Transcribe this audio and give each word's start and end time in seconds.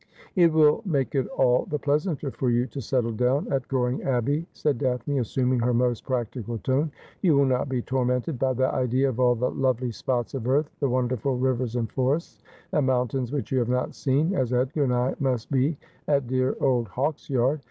'It 0.35 0.51
will 0.51 0.81
make 0.83 1.13
it 1.13 1.27
all 1.27 1.67
the 1.69 1.77
pleasanter 1.77 2.31
for 2.31 2.49
you 2.49 2.65
to 2.65 2.81
settle 2.81 3.11
down 3.11 3.53
at 3.53 3.67
Goring 3.67 4.01
Abbey,' 4.01 4.47
said 4.51 4.79
Daphne, 4.79 5.19
assuming 5.19 5.59
her 5.59 5.75
most 5.75 6.05
practical 6.07 6.57
tone.' 6.57 6.91
You 7.21 7.35
will 7.35 7.45
not 7.45 7.69
be 7.69 7.83
tormented 7.83 8.39
by 8.39 8.53
the 8.53 8.73
idea 8.73 9.09
of 9.09 9.19
all 9.19 9.35
the 9.35 9.51
lovely 9.51 9.91
spots 9.91 10.33
of 10.33 10.47
earth, 10.47 10.71
the 10.79 10.89
wonderful 10.89 11.37
rivers 11.37 11.75
and 11.75 11.87
forests 11.91 12.41
and 12.71 12.87
mountains 12.87 13.31
which 13.31 13.51
you 13.51 13.59
have 13.59 13.69
not 13.69 13.93
seen, 13.93 14.33
as 14.33 14.51
Edgar 14.53 14.85
and 14.85 14.93
I 14.95 15.13
must 15.19 15.51
be 15.51 15.77
at 16.07 16.25
dear 16.25 16.57
old 16.59 16.87
Hawksyard. 16.89 17.59